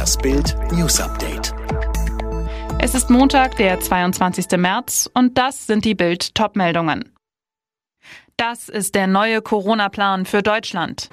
[0.00, 1.52] Das Bild News Update.
[2.78, 4.56] Es ist Montag, der 22.
[4.56, 7.12] März und das sind die Bild Topmeldungen.
[8.38, 11.10] Das ist der neue Corona-Plan für Deutschland.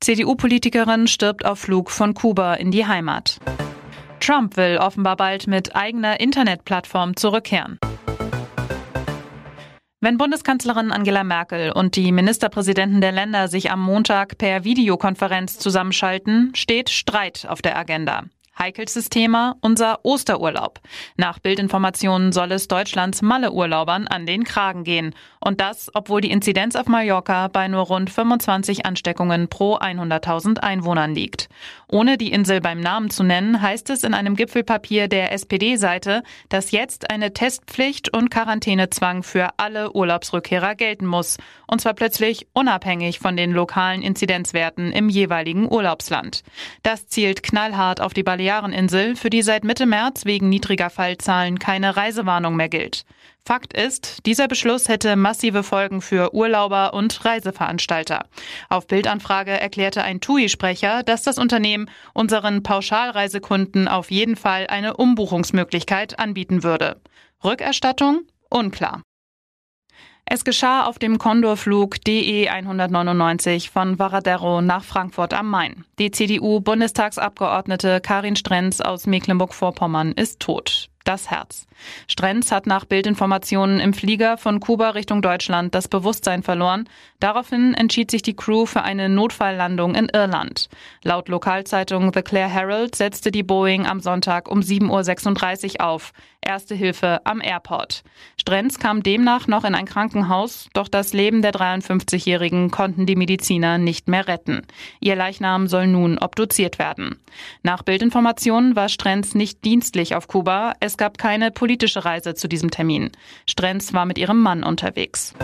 [0.00, 3.40] CDU-Politikerin stirbt auf Flug von Kuba in die Heimat.
[4.20, 7.80] Trump will offenbar bald mit eigener Internetplattform zurückkehren.
[10.00, 16.52] Wenn Bundeskanzlerin Angela Merkel und die Ministerpräsidenten der Länder sich am Montag per Videokonferenz zusammenschalten,
[16.54, 18.22] steht Streit auf der Agenda.
[18.58, 20.80] Heikelstes Thema unser Osterurlaub.
[21.16, 25.14] Nach Bildinformationen soll es Deutschlands Malle-Urlaubern an den Kragen gehen.
[25.38, 31.14] Und das, obwohl die Inzidenz auf Mallorca bei nur rund 25 Ansteckungen pro 100.000 Einwohnern
[31.14, 31.48] liegt.
[31.86, 36.72] Ohne die Insel beim Namen zu nennen, heißt es in einem Gipfelpapier der SPD-Seite, dass
[36.72, 41.36] jetzt eine Testpflicht und Quarantänezwang für alle Urlaubsrückkehrer gelten muss.
[41.68, 46.42] Und zwar plötzlich unabhängig von den lokalen Inzidenzwerten im jeweiligen Urlaubsland.
[46.82, 51.58] Das zielt knallhart auf die Balearen Baleareninsel, für die seit Mitte März wegen niedriger Fallzahlen
[51.58, 53.04] keine Reisewarnung mehr gilt.
[53.44, 58.24] Fakt ist, dieser Beschluss hätte massive Folgen für Urlauber und Reiseveranstalter.
[58.70, 66.18] Auf Bildanfrage erklärte ein TUI-Sprecher, dass das Unternehmen unseren Pauschalreisekunden auf jeden Fall eine Umbuchungsmöglichkeit
[66.18, 67.02] anbieten würde.
[67.44, 68.22] Rückerstattung?
[68.48, 69.02] Unklar.
[70.30, 75.86] Es geschah auf dem Condorflug DE 199 von Varadero nach Frankfurt am Main.
[75.98, 81.66] Die CDU-Bundestagsabgeordnete Karin Strenz aus Mecklenburg-Vorpommern ist tot das Herz.
[82.06, 86.88] Strenz hat nach Bildinformationen im Flieger von Kuba Richtung Deutschland das Bewusstsein verloren.
[87.18, 90.68] Daraufhin entschied sich die Crew für eine Notfalllandung in Irland.
[91.02, 96.12] Laut Lokalzeitung The Clare Herald setzte die Boeing am Sonntag um 7.36 Uhr auf.
[96.40, 98.04] Erste Hilfe am Airport.
[98.40, 103.78] Strenz kam demnach noch in ein Krankenhaus, doch das Leben der 53-Jährigen konnten die Mediziner
[103.78, 104.62] nicht mehr retten.
[105.00, 107.18] Ihr Leichnam soll nun obduziert werden.
[107.62, 110.74] Nach Bildinformationen war Strenz nicht dienstlich auf Kuba.
[110.80, 113.10] Es gab keine politische Reise zu diesem Termin.
[113.46, 115.34] Strenz war mit ihrem Mann unterwegs.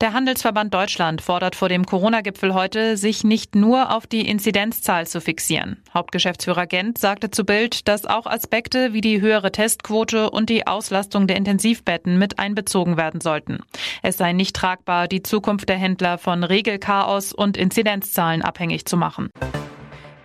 [0.00, 5.20] Der Handelsverband Deutschland fordert vor dem Corona-Gipfel heute, sich nicht nur auf die Inzidenzzahl zu
[5.20, 5.82] fixieren.
[5.92, 11.26] Hauptgeschäftsführer Gent sagte zu Bild, dass auch Aspekte wie die höhere Testquote und die Auslastung
[11.26, 13.58] der Intensivbetten mit einbezogen werden sollten.
[14.00, 19.30] Es sei nicht tragbar, die Zukunft der Händler von Regelchaos und Inzidenzzahlen abhängig zu machen.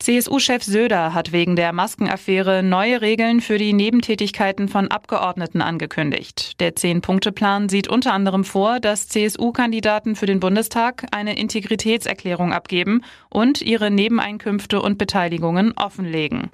[0.03, 6.59] CSU-Chef Söder hat wegen der Maskenaffäre neue Regeln für die Nebentätigkeiten von Abgeordneten angekündigt.
[6.59, 13.61] Der Zehn-Punkte-Plan sieht unter anderem vor, dass CSU-Kandidaten für den Bundestag eine Integritätserklärung abgeben und
[13.61, 16.49] ihre Nebeneinkünfte und Beteiligungen offenlegen.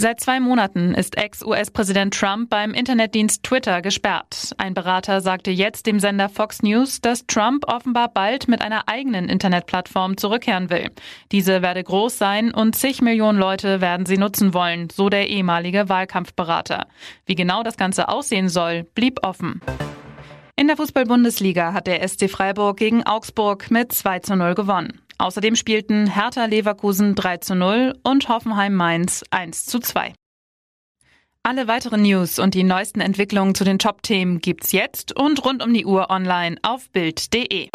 [0.00, 4.54] Seit zwei Monaten ist Ex-US-Präsident Trump beim Internetdienst Twitter gesperrt.
[4.56, 9.28] Ein Berater sagte jetzt dem Sender Fox News, dass Trump offenbar bald mit einer eigenen
[9.28, 10.90] Internetplattform zurückkehren will.
[11.32, 15.90] Diese werde groß sein und zig Millionen Leute werden sie nutzen wollen, so der ehemalige
[15.90, 16.86] Wahlkampfberater.
[17.26, 19.60] Wie genau das Ganze aussehen soll, blieb offen.
[20.56, 25.02] In der Fußball-Bundesliga hat der SC Freiburg gegen Augsburg mit 2 zu 0 gewonnen.
[25.20, 30.14] Außerdem spielten Hertha Leverkusen 3 zu 0 und Hoffenheim Mainz 1 zu 2.
[31.42, 35.74] Alle weiteren News und die neuesten Entwicklungen zu den Top-Themen gibt's jetzt und rund um
[35.74, 37.68] die Uhr online auf Bild.de.